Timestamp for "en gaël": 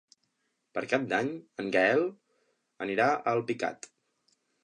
1.65-2.01